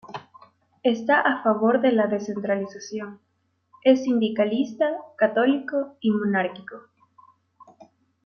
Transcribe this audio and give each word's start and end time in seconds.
Está 0.81 1.19
a 1.19 1.43
favor 1.43 1.79
de 1.79 1.91
la 1.91 2.07
descentralización, 2.07 3.19
es 3.83 4.03
sindicalista, 4.05 4.89
católico 5.15 5.95
y 5.99 6.09
monárquico. 6.09 6.87